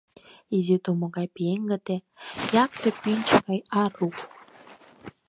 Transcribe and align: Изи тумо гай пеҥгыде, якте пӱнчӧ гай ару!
Изи 0.55 0.75
тумо 0.83 1.07
гай 1.15 1.27
пеҥгыде, 1.35 1.97
якте 2.63 2.89
пӱнчӧ 3.01 3.37
гай 3.47 3.59
ару! 3.81 4.09